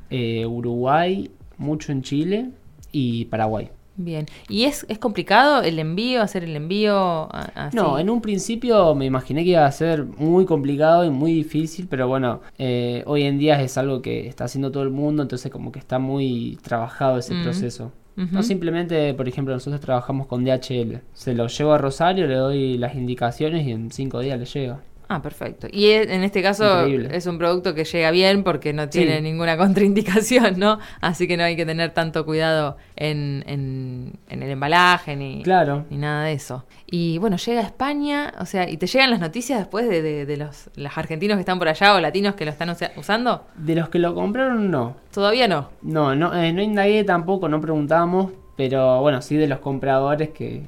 Eh, 0.09 0.45
Uruguay, 0.45 1.29
mucho 1.57 1.91
en 1.91 2.01
Chile 2.01 2.49
y 2.91 3.25
Paraguay. 3.25 3.69
Bien. 4.01 4.27
¿Y 4.47 4.63
es, 4.63 4.85
es 4.87 4.97
complicado 4.97 5.61
el 5.61 5.77
envío, 5.77 6.21
hacer 6.21 6.45
el 6.45 6.55
envío 6.55 7.27
así? 7.33 7.75
No, 7.75 7.99
en 7.99 8.09
un 8.09 8.21
principio 8.21 8.95
me 8.95 9.05
imaginé 9.05 9.43
que 9.43 9.49
iba 9.51 9.65
a 9.65 9.71
ser 9.73 10.05
muy 10.05 10.45
complicado 10.45 11.03
y 11.03 11.09
muy 11.09 11.33
difícil, 11.33 11.85
pero 11.89 12.07
bueno, 12.07 12.39
eh, 12.57 13.03
hoy 13.07 13.23
en 13.23 13.37
día 13.37 13.61
es 13.61 13.77
algo 13.77 14.01
que 14.01 14.25
está 14.25 14.45
haciendo 14.45 14.71
todo 14.71 14.83
el 14.83 14.89
mundo, 14.89 15.21
entonces 15.21 15.51
como 15.51 15.73
que 15.73 15.79
está 15.79 15.99
muy 15.99 16.57
trabajado 16.61 17.17
ese 17.17 17.35
proceso. 17.43 17.91
No 18.31 18.43
simplemente, 18.43 19.13
por 19.13 19.27
ejemplo, 19.29 19.53
nosotros 19.53 19.79
trabajamos 19.79 20.27
con 20.27 20.43
DHL. 20.43 20.97
Se 21.13 21.33
lo 21.33 21.47
llevo 21.47 21.73
a 21.73 21.77
Rosario, 21.77 22.27
le 22.27 22.35
doy 22.35 22.77
las 22.77 22.95
indicaciones 22.95 23.65
y 23.65 23.71
en 23.71 23.91
cinco 23.91 24.19
días 24.19 24.37
le 24.37 24.45
llega. 24.45 24.79
Ah, 25.11 25.23
perfecto. 25.23 25.67
Y 25.71 25.89
en 25.89 26.23
este 26.23 26.43
caso 26.43 26.85
es 26.85 27.25
un 27.25 27.39
producto 27.39 27.73
que 27.73 27.83
llega 27.83 28.11
bien 28.11 28.43
porque 28.43 28.73
no 28.73 28.89
tiene 28.89 29.19
ninguna 29.21 29.57
contraindicación, 29.57 30.59
¿no? 30.59 30.77
Así 31.01 31.27
que 31.27 31.35
no 31.35 31.43
hay 31.43 31.55
que 31.55 31.65
tener 31.65 31.95
tanto 31.95 32.25
cuidado 32.25 32.77
en, 32.95 33.43
en, 33.47 34.19
el 34.29 34.43
embalaje 34.43 35.15
ni, 35.15 35.41
ni 35.89 35.97
nada 35.97 36.25
de 36.25 36.33
eso. 36.33 36.63
Y 36.85 37.17
bueno, 37.17 37.37
llega 37.37 37.61
a 37.61 37.63
España, 37.63 38.33
o 38.39 38.45
sea, 38.45 38.69
¿y 38.69 38.77
te 38.77 38.85
llegan 38.85 39.09
las 39.09 39.19
noticias 39.19 39.57
después 39.57 39.89
de, 39.89 40.25
de, 40.27 40.37
los, 40.37 40.69
los, 40.75 40.95
argentinos 40.95 41.37
que 41.37 41.41
están 41.41 41.57
por 41.57 41.69
allá 41.69 41.95
o 41.95 41.99
latinos 41.99 42.35
que 42.35 42.45
lo 42.45 42.51
están 42.51 42.69
usando? 42.95 43.47
De 43.55 43.73
los 43.73 43.89
que 43.89 43.97
lo 43.97 44.13
compraron, 44.13 44.69
no. 44.69 44.95
¿Todavía 45.11 45.47
no? 45.47 45.71
No, 45.81 46.15
no, 46.15 46.39
eh, 46.39 46.53
no 46.53 46.61
indagué 46.61 47.03
tampoco, 47.03 47.49
no 47.49 47.59
preguntamos, 47.59 48.31
pero 48.55 49.01
bueno, 49.01 49.23
sí 49.23 49.37
de 49.37 49.47
los 49.47 49.57
compradores 49.57 50.29
que, 50.29 50.65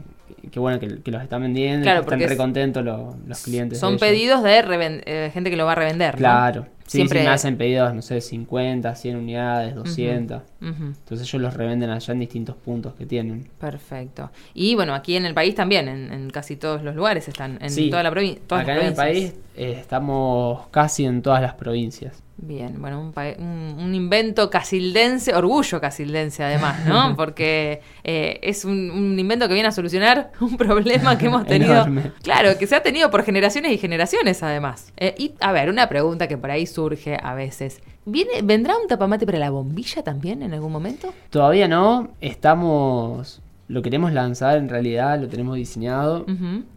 que 0.51 0.59
bueno 0.59 0.79
que, 0.79 0.87
los 0.87 1.23
están 1.23 1.41
vendiendo, 1.41 1.85
que 1.85 1.97
están 1.97 2.19
recontentos 2.19 2.83
los, 2.83 3.15
los 3.25 3.41
clientes. 3.41 3.79
Son 3.79 3.97
pedidos 3.97 4.43
de 4.43 4.59
eh, 5.05 5.31
gente 5.33 5.49
que 5.49 5.55
lo 5.55 5.65
va 5.65 5.71
a 5.71 5.75
revender. 5.75 6.15
Claro. 6.15 6.67
Siempre 6.91 7.23
me 7.23 7.29
hacen 7.29 7.57
pedidos, 7.57 7.93
no 7.93 8.01
sé, 8.01 8.19
50, 8.19 8.95
100 8.95 9.15
unidades, 9.15 9.75
200. 9.75 10.41
Entonces 10.61 11.27
ellos 11.27 11.41
los 11.41 11.53
revenden 11.53 11.89
allá 11.89 12.13
en 12.13 12.19
distintos 12.19 12.55
puntos 12.55 12.93
que 12.95 13.05
tienen. 13.05 13.47
Perfecto. 13.59 14.31
Y 14.53 14.75
bueno, 14.75 14.93
aquí 14.93 15.15
en 15.15 15.25
el 15.25 15.33
país 15.33 15.55
también, 15.55 15.87
en, 15.87 16.29
casi 16.29 16.57
todos 16.57 16.83
los 16.83 16.95
lugares 16.95 17.27
están, 17.27 17.59
en 17.61 17.89
toda 17.89 18.03
la 18.03 18.11
provincia. 18.11 18.41
Acá 18.49 18.77
en 18.77 18.87
el 18.87 18.93
país 18.93 19.33
eh, 19.55 19.77
estamos 19.79 20.67
casi 20.67 21.05
en 21.05 21.21
todas 21.21 21.41
las 21.41 21.53
provincias. 21.53 22.21
Bien, 22.43 22.81
bueno, 22.81 23.13
un, 23.37 23.93
invento 23.93 24.49
casildense, 24.49 25.35
orgullo 25.35 25.79
casildense 25.79 26.43
además, 26.43 26.87
¿no? 26.87 27.15
Porque 27.15 27.81
eh, 28.03 28.39
es 28.41 28.65
un, 28.65 29.19
invento 29.19 29.47
que 29.47 29.53
viene 29.53 29.69
a 29.69 29.71
solucionar 29.71 30.31
un 30.41 30.57
problema 30.57 31.19
que 31.19 31.27
hemos 31.27 31.45
tenido. 31.45 31.85
claro, 32.23 32.57
que 32.57 32.65
se 32.65 32.75
ha 32.75 32.81
tenido 32.81 33.11
por 33.11 33.23
generaciones 33.23 33.71
y 33.71 33.77
generaciones 33.77 34.41
además. 34.41 34.91
Eh, 34.97 35.13
y 35.19 35.33
a 35.39 35.51
ver, 35.51 35.69
una 35.69 35.87
pregunta 35.87 36.27
que 36.27 36.35
por 36.35 36.49
ahí 36.49 36.65
surge 36.65 36.80
a 37.21 37.33
veces. 37.35 37.81
¿Viene, 38.05 38.41
¿Vendrá 38.43 38.77
un 38.77 38.87
tapamate 38.87 39.25
para 39.25 39.39
la 39.39 39.49
bombilla 39.49 40.03
también 40.03 40.41
en 40.41 40.53
algún 40.53 40.71
momento? 40.71 41.13
Todavía 41.29 41.67
no, 41.67 42.09
estamos 42.21 43.41
lo 43.67 43.81
queremos 43.81 44.11
lanzar 44.11 44.57
en 44.57 44.67
realidad, 44.67 45.17
lo 45.21 45.29
tenemos 45.29 45.55
diseñado. 45.55 46.25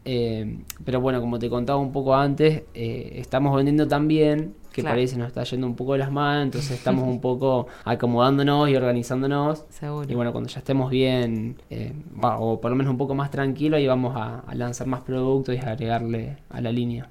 Eh, 0.05 0.59
pero 0.85 1.01
bueno, 1.01 1.21
como 1.21 1.41
te 1.41 1.51
contaba 1.51 1.81
un 1.81 1.91
poco 1.91 2.15
antes, 2.15 2.63
estamos 2.73 3.57
vendiendo 3.57 3.89
también 3.89 4.55
que 4.75 4.83
parece 4.83 5.17
nos 5.17 5.29
está 5.29 5.45
yendo 5.45 5.67
un 5.67 5.77
poco 5.77 5.93
de 5.93 6.01
las 6.01 6.11
manos, 6.11 6.45
entonces 6.45 6.71
estamos 6.79 7.05
un 7.05 7.21
poco 7.21 7.69
acomodándonos 7.85 8.69
y 8.69 8.77
organizándonos. 8.77 9.65
Seguro. 9.71 10.11
Y 10.11 10.15
bueno, 10.15 10.33
cuando 10.33 10.51
ya 10.51 10.59
estemos 10.59 10.91
bien, 10.91 11.57
eh, 11.71 11.93
o 12.21 12.61
por 12.61 12.71
lo 12.71 12.77
menos 12.77 12.91
un 12.91 12.99
poco 12.99 13.15
más 13.15 13.31
tranquilo, 13.31 13.77
ahí 13.77 13.87
vamos 13.87 14.15
a, 14.17 14.43
lanzar 14.55 14.87
más 14.87 15.03
productos 15.03 15.55
y 15.55 15.59
agregarle 15.59 16.37
a 16.51 16.61
la 16.61 16.73
línea. 16.73 17.09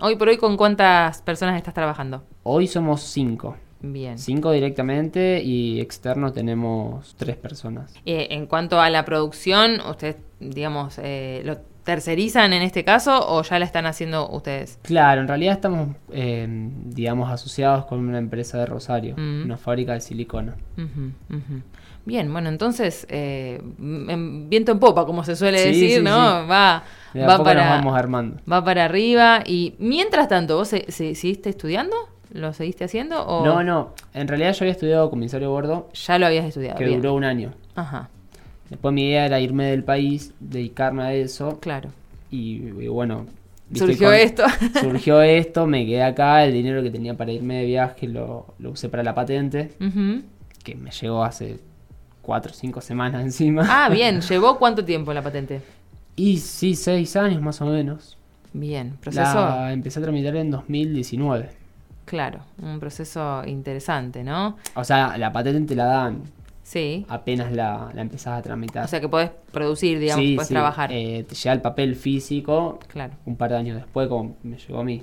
Hoy 0.00 0.16
por 0.16 0.28
hoy, 0.28 0.36
¿con 0.36 0.56
cuántas 0.56 1.22
personas 1.22 1.56
estás 1.56 1.74
trabajando? 1.74 2.22
Hoy 2.42 2.66
somos 2.66 3.02
cinco. 3.02 3.56
Bien. 3.80 4.18
Cinco 4.18 4.50
directamente 4.50 5.40
y 5.42 5.80
externo 5.80 6.32
tenemos 6.32 7.14
tres 7.16 7.36
personas. 7.36 7.94
Eh, 8.04 8.28
en 8.30 8.46
cuanto 8.46 8.80
a 8.80 8.90
la 8.90 9.04
producción, 9.04 9.80
ustedes, 9.88 10.16
digamos, 10.40 10.98
eh, 10.98 11.42
lo 11.44 11.58
tercerizan 11.88 12.52
en 12.52 12.60
este 12.60 12.84
caso 12.84 13.18
o 13.30 13.42
ya 13.42 13.58
la 13.58 13.64
están 13.64 13.86
haciendo 13.86 14.28
ustedes? 14.28 14.78
Claro, 14.82 15.22
en 15.22 15.28
realidad 15.28 15.54
estamos, 15.54 15.96
eh, 16.12 16.46
digamos, 16.84 17.32
asociados 17.32 17.86
con 17.86 18.00
una 18.00 18.18
empresa 18.18 18.58
de 18.58 18.66
Rosario, 18.66 19.14
mm. 19.16 19.44
una 19.44 19.56
fábrica 19.56 19.94
de 19.94 20.02
silicona. 20.02 20.54
Bien, 22.04 22.30
bueno, 22.30 22.50
entonces, 22.50 23.06
eh, 23.08 23.62
viento 23.78 24.72
en 24.72 24.78
popa, 24.78 25.06
como 25.06 25.24
se 25.24 25.34
suele 25.34 25.62
decir, 25.62 26.02
¿no? 26.02 26.46
Va, 26.46 26.84
va 27.16 27.42
para, 27.42 27.70
vamos 27.70 27.96
armando. 27.96 28.36
va 28.50 28.62
para 28.62 28.84
arriba 28.84 29.42
y 29.46 29.74
mientras 29.78 30.28
tanto, 30.28 30.56
¿vos 30.56 30.68
seguiste 30.68 31.48
estudiando? 31.48 31.96
¿Lo 32.30 32.52
seguiste 32.52 32.84
haciendo? 32.84 33.26
O... 33.26 33.46
No, 33.46 33.64
no, 33.64 33.94
en 34.12 34.28
realidad 34.28 34.52
yo 34.52 34.64
había 34.64 34.72
estudiado 34.72 35.08
comisario 35.08 35.50
bordo. 35.50 35.88
Ya 35.94 36.18
lo 36.18 36.26
habías 36.26 36.44
estudiado. 36.44 36.76
Que 36.76 36.86
duró 36.86 37.14
un 37.14 37.24
año. 37.24 37.54
Ajá. 37.74 38.10
Después 38.70 38.92
mi 38.94 39.08
idea 39.08 39.26
era 39.26 39.40
irme 39.40 39.66
del 39.66 39.84
país, 39.84 40.34
dedicarme 40.40 41.02
a 41.02 41.14
eso. 41.14 41.58
Claro. 41.60 41.90
Y, 42.30 42.58
bueno. 42.88 43.26
Surgió 43.74 44.12
esto. 44.12 44.44
surgió 44.80 45.20
esto, 45.20 45.66
me 45.66 45.84
quedé 45.84 46.02
acá, 46.02 46.44
el 46.44 46.52
dinero 46.52 46.82
que 46.82 46.90
tenía 46.90 47.14
para 47.14 47.32
irme 47.32 47.56
de 47.58 47.66
viaje 47.66 48.08
lo, 48.08 48.54
usé 48.64 48.88
para 48.88 49.02
la 49.02 49.14
patente, 49.14 49.72
que 50.64 50.74
me 50.74 50.90
llegó 50.90 51.22
hace 51.22 51.60
cuatro 52.22 52.52
o 52.52 52.54
cinco 52.54 52.80
semanas 52.80 53.22
encima. 53.24 53.66
Ah, 53.68 53.88
bien, 53.88 54.20
¿llevó 54.20 54.58
cuánto 54.58 54.84
tiempo 54.84 55.12
la 55.12 55.22
patente? 55.22 55.62
Y 56.16 56.38
sí, 56.38 56.74
seis 56.74 57.14
años 57.14 57.40
más 57.40 57.60
o 57.62 57.66
menos. 57.66 58.18
Bien, 58.52 58.96
proceso. 59.00 59.68
empecé 59.68 60.00
a 60.00 60.02
tramitar 60.02 60.34
en 60.34 60.50
2019. 60.50 61.48
Claro, 62.06 62.40
un 62.60 62.80
proceso 62.80 63.44
interesante, 63.46 64.24
¿no? 64.24 64.56
O 64.74 64.82
sea, 64.82 65.16
la 65.16 65.32
patente 65.32 65.60
te 65.60 65.76
la 65.76 65.84
dan 65.84 66.22
Sí. 66.68 67.06
Apenas 67.08 67.50
la, 67.50 67.90
la 67.94 68.02
empezás 68.02 68.38
a 68.38 68.42
tramitar. 68.42 68.84
O 68.84 68.88
sea 68.88 69.00
que 69.00 69.08
podés 69.08 69.30
producir, 69.52 69.98
digamos, 69.98 70.22
podés 70.34 70.48
trabajar. 70.48 70.92
Eh, 70.92 71.24
te 71.26 71.34
llega 71.34 71.54
el 71.54 71.62
papel 71.62 71.96
físico 71.96 72.78
claro. 72.88 73.14
un 73.24 73.36
par 73.36 73.52
de 73.52 73.56
años 73.56 73.76
después, 73.76 74.06
como 74.06 74.36
me 74.42 74.58
llegó 74.58 74.80
a 74.80 74.84
mí. 74.84 75.02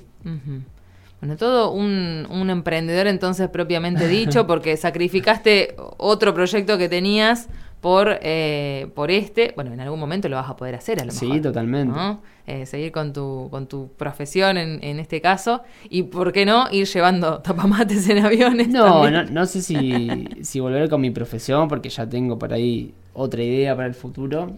Bueno, 1.20 1.38
todo 1.38 1.72
un, 1.72 2.28
un, 2.30 2.52
emprendedor 2.52 3.08
entonces 3.08 3.50
propiamente 3.50 4.08
dicho, 4.08 4.46
porque 4.48 4.78
sacrificaste 4.78 5.76
otro 5.98 6.36
proyecto 6.36 6.78
que 6.78 6.88
tenías 6.88 7.50
por, 7.82 8.20
eh, 8.22 8.88
por 8.96 9.12
este, 9.12 9.54
bueno, 9.56 9.72
en 9.72 9.80
algún 9.80 10.00
momento 10.00 10.28
lo 10.28 10.38
vas 10.38 10.50
a 10.50 10.56
poder 10.56 10.76
hacer 10.76 11.02
a 11.02 11.06
lo 11.06 11.12
sí, 11.12 11.40
totalmente. 11.40 12.00
Eh, 12.48 12.66
seguir 12.66 12.92
con 12.92 13.12
tu, 13.12 13.48
con 13.50 13.68
tu 13.68 13.92
profesión 13.94 14.58
en, 14.58 14.84
en, 14.84 15.00
este 15.00 15.22
caso. 15.22 15.64
Y 15.90 16.04
por 16.04 16.32
qué 16.32 16.46
no 16.46 16.68
ir 16.72 16.88
llevando 16.88 17.40
tapamates 17.44 18.08
en 18.10 18.26
aviones. 18.26 18.70
No, 18.70 19.10
no, 19.10 19.24
no, 19.24 19.46
sé 19.46 19.62
si, 19.62 20.28
si 20.42 20.60
volver 20.60 20.90
con 20.90 21.02
mi 21.02 21.12
profesión, 21.12 21.68
porque 21.68 21.90
ya 21.90 22.08
tengo 22.08 22.38
por 22.38 22.54
ahí 22.54 22.94
otra 23.14 23.42
idea 23.42 23.76
para 23.76 23.88
el 23.88 23.96
futuro. 23.96 24.58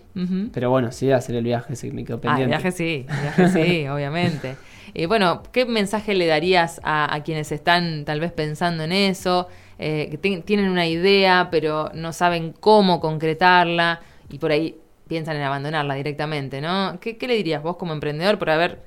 Pero 0.53 0.69
bueno, 0.69 0.91
sí, 0.91 1.11
hacer 1.11 1.35
el 1.35 1.43
viaje, 1.43 1.75
sí, 1.75 1.91
me 1.91 2.03
quedo 2.03 2.19
pendiente. 2.19 2.53
Ah, 2.53 2.57
el 2.57 2.61
viaje 2.61 2.71
sí, 2.71 3.05
el 3.09 3.21
viaje 3.21 3.47
sí, 3.49 3.87
obviamente. 3.89 4.55
Y 4.93 5.05
bueno, 5.05 5.43
¿qué 5.51 5.65
mensaje 5.65 6.13
le 6.13 6.27
darías 6.27 6.81
a, 6.83 7.13
a 7.13 7.23
quienes 7.23 7.51
están 7.51 8.03
tal 8.05 8.19
vez 8.19 8.31
pensando 8.31 8.83
en 8.83 8.91
eso? 8.91 9.47
Eh, 9.79 10.09
que 10.09 10.41
tienen 10.41 10.69
una 10.69 10.87
idea, 10.87 11.49
pero 11.51 11.91
no 11.93 12.11
saben 12.11 12.53
cómo 12.59 12.99
concretarla 12.99 14.01
y 14.29 14.39
por 14.39 14.51
ahí 14.51 14.75
piensan 15.07 15.35
en 15.35 15.43
abandonarla 15.43 15.93
directamente, 15.93 16.61
¿no? 16.61 16.99
¿Qué, 16.99 17.15
le 17.27 17.35
dirías 17.35 17.61
vos 17.61 17.77
como 17.77 17.93
emprendedor 17.93 18.39
por 18.39 18.49
haber 18.49 18.79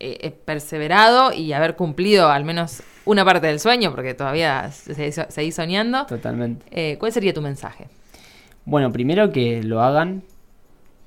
eh, 0.00 0.18
eh, 0.20 0.30
perseverado 0.30 1.32
y 1.32 1.52
haber 1.52 1.76
cumplido 1.76 2.28
al 2.28 2.44
menos 2.44 2.82
una 3.04 3.24
parte 3.24 3.46
del 3.46 3.60
sueño, 3.60 3.92
porque 3.92 4.14
todavía 4.14 4.70
seguís 4.72 5.54
soñando? 5.54 6.06
Totalmente. 6.06 6.98
¿Cuál 6.98 7.12
sería 7.12 7.32
tu 7.32 7.40
mensaje? 7.40 7.86
Bueno, 8.64 8.90
primero 8.90 9.30
que 9.30 9.62
lo 9.62 9.80
hagan, 9.80 10.24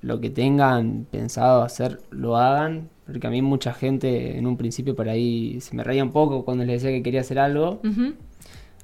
lo 0.02 0.22
que 0.22 0.30
tengan 0.30 1.06
pensado 1.12 1.62
hacer, 1.62 2.00
lo 2.10 2.38
hagan, 2.38 2.90
porque 3.06 3.28
a 3.28 3.30
mí 3.30 3.42
mucha 3.42 3.74
gente 3.74 4.38
en 4.38 4.48
un 4.48 4.56
principio 4.56 4.96
por 4.96 5.10
ahí 5.10 5.60
se 5.60 5.76
me 5.76 5.84
reía 5.84 6.06
un 6.06 6.12
poco 6.12 6.46
cuando 6.46 6.64
les 6.64 6.82
decía 6.82 6.96
que 6.96 7.04
quería 7.04 7.20
hacer 7.20 7.38
algo 7.38 7.82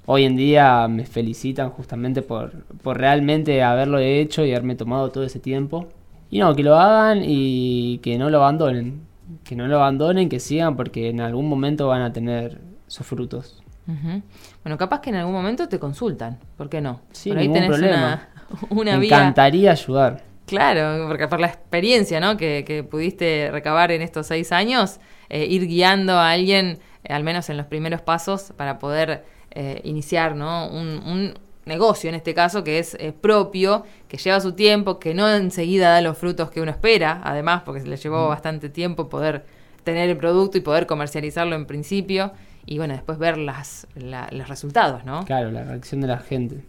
hoy 0.05 0.25
en 0.25 0.35
día 0.35 0.87
me 0.87 1.05
felicitan 1.05 1.69
justamente 1.69 2.21
por, 2.21 2.65
por 2.83 2.97
realmente 2.97 3.63
haberlo 3.63 3.99
hecho 3.99 4.45
y 4.45 4.51
haberme 4.51 4.75
tomado 4.75 5.09
todo 5.11 5.23
ese 5.23 5.39
tiempo. 5.39 5.87
Y 6.29 6.39
no, 6.39 6.55
que 6.55 6.63
lo 6.63 6.75
hagan 6.75 7.21
y 7.23 7.99
que 7.99 8.17
no 8.17 8.29
lo 8.29 8.37
abandonen. 8.37 9.01
Que 9.43 9.55
no 9.55 9.67
lo 9.67 9.77
abandonen, 9.77 10.29
que 10.29 10.39
sigan 10.39 10.75
porque 10.75 11.09
en 11.09 11.21
algún 11.21 11.47
momento 11.47 11.87
van 11.87 12.01
a 12.01 12.13
tener 12.13 12.59
sus 12.87 13.05
frutos. 13.05 13.63
Bueno, 14.63 14.77
capaz 14.77 15.01
que 15.01 15.11
en 15.11 15.17
algún 15.17 15.33
momento 15.33 15.69
te 15.69 15.77
consultan, 15.77 16.39
¿por 16.57 16.69
qué 16.69 16.81
no? 16.81 17.01
Sí, 17.11 17.29
por 17.29 17.37
ahí 17.37 17.47
ningún 17.47 17.67
problema. 17.67 18.29
Una, 18.69 18.97
Me 18.97 19.05
encantaría 19.05 19.71
ayudar. 19.71 20.23
Claro, 20.47 21.07
porque 21.07 21.27
por 21.27 21.39
la 21.39 21.47
experiencia 21.47 22.19
¿no? 22.19 22.37
que, 22.37 22.87
pudiste 22.89 23.49
recabar 23.51 23.91
en 23.91 24.01
estos 24.01 24.27
seis 24.27 24.51
años, 24.51 24.99
eh, 25.29 25.45
ir 25.45 25.67
guiando 25.67 26.13
a 26.13 26.31
alguien, 26.31 26.79
eh, 27.03 27.13
al 27.13 27.23
menos 27.23 27.49
en 27.49 27.57
los 27.57 27.65
primeros 27.65 28.01
pasos, 28.01 28.53
para 28.55 28.79
poder 28.79 29.23
eh, 29.55 29.81
iniciar 29.83 30.35
¿no? 30.35 30.67
Un, 30.67 31.33
negocio, 31.65 32.09
en 32.09 32.15
este 32.15 32.35
caso, 32.35 32.63
que 32.63 32.77
es 32.77 32.95
propio, 33.21 33.85
que 34.07 34.17
lleva 34.17 34.39
su 34.39 34.53
tiempo, 34.53 34.99
que 34.99 35.15
no 35.15 35.27
enseguida 35.27 35.89
da 35.89 36.01
los 36.01 36.15
frutos 36.15 36.51
que 36.51 36.61
uno 36.61 36.69
espera, 36.69 37.21
además, 37.23 37.63
porque 37.65 37.81
se 37.81 37.87
le 37.87 37.97
llevó 37.97 38.27
bastante 38.27 38.69
tiempo 38.69 39.09
poder 39.09 39.47
tener 39.83 40.07
el 40.11 40.15
producto 40.15 40.59
y 40.59 40.61
poder 40.61 40.85
comercializarlo 40.85 41.55
en 41.55 41.65
principio 41.65 42.33
y 42.65 42.77
bueno, 42.77 42.93
después 42.95 43.17
ver 43.19 43.37
las, 43.37 43.87
los 43.95 44.47
resultados, 44.47 45.05
¿no? 45.05 45.23
Claro, 45.25 45.51
la 45.51 45.63
reacción 45.63 46.01
de 46.01 46.07
la 46.07 46.17
gente. 46.17 46.63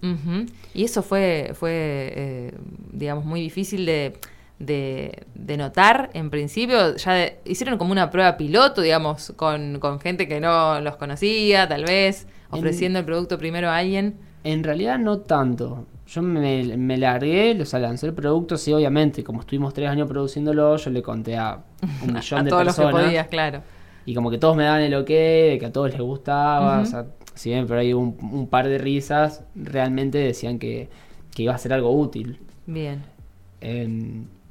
Y 0.75 0.85
eso 0.85 1.03
fue, 1.03 1.53
fue 1.55 1.71
eh, 2.15 2.55
digamos, 2.93 3.25
muy 3.25 3.41
difícil 3.41 3.87
de, 3.87 4.19
de, 4.59 5.27
notar 5.57 6.11
en 6.15 6.31
principio. 6.31 6.97
Ya 6.97 7.33
hicieron 7.45 7.79
como 7.79 7.93
una 7.93 8.11
prueba 8.11 8.37
piloto, 8.37 8.81
digamos, 8.81 9.33
con, 9.37 9.79
con 9.81 10.01
gente 10.01 10.29
que 10.29 10.41
no 10.41 10.81
los 10.81 10.97
conocía, 10.97 11.69
tal 11.69 11.85
vez 11.85 12.27
ofreciendo 12.51 12.99
el 12.99 13.05
producto 13.05 13.39
primero 13.39 13.69
a 13.69 13.79
alguien? 13.79 14.17
En 14.45 14.63
realidad 14.63 14.99
no 14.99 15.19
tanto. 15.19 15.87
Yo 16.07 16.23
me, 16.23 16.77
me 16.77 16.97
largué, 16.97 17.61
o 17.61 17.65
sea, 17.65 17.81
lancé 17.81 18.07
el 18.07 18.15
producto, 18.15 18.57
sí, 18.57 18.73
obviamente, 18.73 19.25
como 19.25 19.41
estuvimos 19.41 19.75
tres 19.75 19.89
años 19.89 20.09
produciéndolo, 20.09 20.77
yo 20.77 20.91
le 20.91 21.03
conté 21.03 21.37
a 21.37 21.59
un 22.03 22.13
millón 22.15 22.45
de 22.45 22.51
todos 22.51 22.65
personas. 22.65 22.93
Los 22.93 23.01
que 23.01 23.07
podías, 23.07 23.29
claro. 23.29 23.63
Y 24.05 24.15
como 24.15 24.31
que 24.31 24.39
todos 24.39 24.57
me 24.57 24.63
daban 24.63 24.83
el 24.83 24.95
ok, 24.95 25.09
de 25.09 25.57
que 25.59 25.67
a 25.67 25.73
todos 25.73 25.91
les 25.91 26.01
gustaba, 26.01 26.81
o 26.81 26.87
sea, 26.87 27.07
si 27.35 27.51
bien 27.51 27.67
pero 27.67 27.81
hay 27.81 27.93
un, 27.93 28.47
par 28.49 28.69
de 28.69 28.79
risas, 28.79 29.43
realmente 29.57 30.19
decían 30.19 30.61
que, 30.61 30.89
iba 31.37 31.53
a 31.53 31.59
ser 31.59 31.73
algo 31.73 31.91
útil. 31.91 32.39
Bien. 32.67 33.03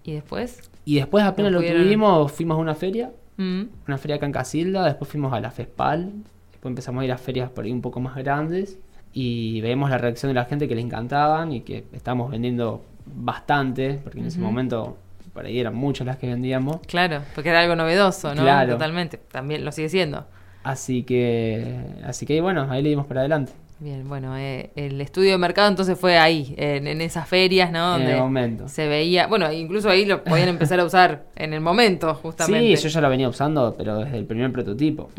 ¿Y 0.05 0.13
después? 0.13 0.69
Y 0.85 0.95
después 0.95 1.23
apenas 1.23 1.51
lo 1.51 1.61
tuvimos, 1.61 2.31
fuimos 2.31 2.57
a 2.57 2.61
una 2.61 2.75
feria, 2.75 3.11
mm. 3.37 3.63
una 3.87 3.97
feria 3.97 4.17
acá 4.17 4.25
en 4.27 4.31
Casilda, 4.31 4.85
después 4.85 5.09
fuimos 5.09 5.33
a 5.33 5.39
la 5.39 5.51
FESPAL, 5.51 6.11
empezamos 6.63 7.01
a 7.01 7.05
ir 7.05 7.11
a 7.11 7.17
ferias 7.17 7.49
por 7.49 7.65
ahí 7.65 7.71
un 7.71 7.81
poco 7.81 7.99
más 7.99 8.15
grandes 8.15 8.79
y 9.13 9.61
vemos 9.61 9.89
la 9.89 9.97
reacción 9.97 10.29
de 10.29 10.33
la 10.33 10.45
gente 10.45 10.67
que 10.67 10.75
le 10.75 10.81
encantaban 10.81 11.51
y 11.51 11.61
que 11.61 11.85
estamos 11.93 12.31
vendiendo 12.31 12.83
bastante, 13.05 13.99
porque 14.03 14.19
en 14.19 14.25
ese 14.25 14.39
momento 14.39 14.97
por 15.33 15.45
ahí 15.45 15.59
eran 15.59 15.75
muchas 15.75 16.07
las 16.07 16.17
que 16.17 16.27
vendíamos. 16.27 16.79
Claro, 16.87 17.21
porque 17.33 17.49
era 17.49 17.61
algo 17.61 17.75
novedoso, 17.75 18.33
¿no? 18.33 18.41
Claro. 18.41 18.73
Totalmente, 18.73 19.17
también 19.17 19.65
lo 19.65 19.71
sigue 19.71 19.89
siendo. 19.89 20.25
Así 20.63 21.03
que, 21.03 21.81
así 22.03 22.25
que 22.25 22.41
bueno, 22.41 22.67
ahí 22.69 22.81
le 22.81 22.89
dimos 22.89 23.05
para 23.05 23.21
adelante. 23.21 23.53
Bien, 23.79 24.07
bueno, 24.07 24.37
eh, 24.37 24.71
el 24.77 25.01
estudio 25.01 25.31
de 25.31 25.37
mercado 25.37 25.67
entonces 25.67 25.99
fue 25.99 26.17
ahí, 26.17 26.53
en, 26.57 27.01
esas 27.01 27.27
ferias, 27.27 27.71
¿no? 27.71 27.97
en 27.97 28.03
el 28.03 28.19
momento. 28.19 28.69
Se 28.69 28.87
veía, 28.87 29.27
bueno, 29.27 29.51
incluso 29.51 29.89
ahí 29.89 30.05
lo 30.05 30.23
podían 30.23 30.47
empezar 30.47 30.79
a 30.79 30.85
usar 30.85 31.25
en 31.35 31.53
el 31.53 31.59
momento, 31.59 32.13
justamente. 32.15 32.77
Sí, 32.77 32.83
yo 32.83 32.89
ya 32.89 33.01
lo 33.01 33.09
venía 33.09 33.27
usando, 33.27 33.75
pero 33.77 33.97
desde 33.97 34.17
el 34.17 34.25
primer 34.25 34.51
prototipo. 34.53 35.09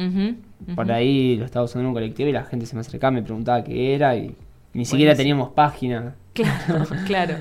Por 0.74 0.90
ahí 0.90 1.36
lo 1.36 1.44
estaba 1.44 1.66
usando 1.66 1.82
en 1.82 1.86
un 1.88 1.94
colectivo 1.94 2.30
y 2.30 2.32
la 2.32 2.44
gente 2.44 2.64
se 2.64 2.74
me 2.74 2.80
acercaba, 2.80 3.10
me 3.10 3.22
preguntaba 3.22 3.62
qué 3.62 3.94
era 3.94 4.16
y 4.16 4.34
ni 4.72 4.86
siquiera 4.86 5.14
teníamos 5.14 5.50
página. 5.50 6.14
Claro, 6.32 6.86
claro. 7.06 7.34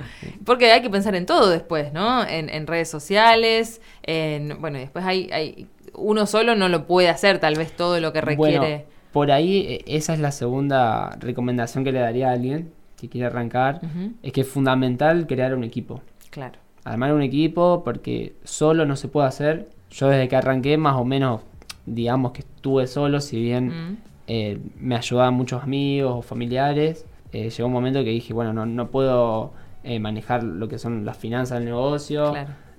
Porque 0.44 0.72
hay 0.72 0.82
que 0.82 0.90
pensar 0.90 1.16
en 1.16 1.26
todo 1.26 1.50
después, 1.50 1.94
¿no? 1.94 2.28
En, 2.28 2.68
redes 2.68 2.90
sociales, 2.90 3.82
en, 4.04 4.60
bueno, 4.60 4.80
después 4.80 5.06
hay, 5.06 5.30
hay, 5.32 5.68
uno 5.94 6.26
solo 6.26 6.56
no 6.56 6.68
lo 6.68 6.86
puede 6.88 7.08
hacer 7.08 7.40
tal 7.40 7.56
vez 7.56 7.72
todo 7.72 8.02
lo 8.02 8.12
que 8.12 8.20
requiere 8.20 8.86
por 9.16 9.32
ahí 9.32 9.60
e, 9.60 9.96
esa 9.96 10.14
es 10.14 10.20
la 10.20 10.32
segunda 10.32 11.16
recomendación 11.22 11.86
que 11.86 11.94
le 11.94 12.00
daría 12.00 12.32
a 12.32 12.34
alguien 12.34 12.74
que 12.98 13.08
quiere 13.08 13.28
arrancar, 13.28 13.80
es 14.22 14.34
que 14.34 14.42
es 14.42 14.48
fundamental 14.48 15.26
crear 15.26 15.56
un 15.56 15.64
equipo. 15.64 16.02
Claro. 16.32 16.60
Armar 16.84 17.14
un 17.14 17.22
equipo 17.22 17.82
porque 17.86 18.36
solo 18.44 18.86
no 18.86 18.98
se 18.98 19.08
puede 19.08 19.28
hacer. 19.28 19.70
Yo 19.90 20.10
desde 20.10 20.28
que 20.28 20.36
arranqué 20.36 20.78
más 20.78 20.98
o 20.98 21.06
menos, 21.06 21.44
digamos 21.86 22.34
que 22.34 22.42
estuve 22.42 22.88
solo, 22.88 23.22
si 23.22 23.42
bien 23.42 24.00
eh, 24.28 24.60
me 24.82 24.98
ayudaban 24.98 25.34
muchos 25.34 25.64
amigos 25.64 26.14
o 26.14 26.22
familiares, 26.22 27.06
eh, 27.32 27.50
llegó 27.50 27.68
un 27.68 27.74
momento 27.74 28.04
que 28.04 28.10
dije, 28.10 28.34
bueno, 28.34 28.52
no, 28.52 28.66
no 28.66 28.92
puedo 28.92 29.54
eh, 29.86 29.98
manejar 30.00 30.44
lo 30.44 30.68
que 30.68 30.78
son 30.78 31.06
las 31.06 31.16
finanzas 31.16 31.60
del 31.60 31.70
negocio. 31.70 32.34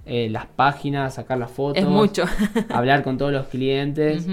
las 0.05 0.47
páginas, 0.47 1.15
sacar 1.15 1.39
las 1.39 1.51
fotos, 1.51 1.83
es 1.83 1.89
mucho. 1.89 2.25
hablar 2.69 3.03
con 3.03 3.17
todos 3.17 3.33
los 3.33 3.47
clientes. 3.47 4.29